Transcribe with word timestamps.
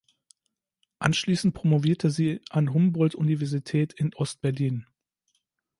Anschließend 0.97 1.53
promovierte 1.53 2.09
sie 2.09 2.41
an 2.49 2.73
Humboldt-Universität 2.73 3.93
in 3.93 4.15
Ost-Berlin. 4.15 4.87